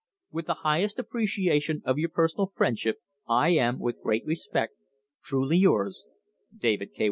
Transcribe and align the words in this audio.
With 0.31 0.47
the 0.47 0.55
highest 0.65 0.97
appreciation 0.97 1.83
of 1.85 1.99
your 1.99 2.09
personal 2.09 2.47
friendship, 2.47 3.01
I 3.29 3.49
am, 3.49 3.77
with 3.77 4.01
great 4.01 4.25
respect, 4.25 4.73
Truly 5.23 5.57
yours, 5.59 6.05
DAVID 6.57 6.93
K. 6.93 6.95